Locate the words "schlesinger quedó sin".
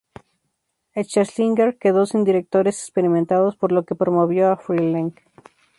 1.03-2.23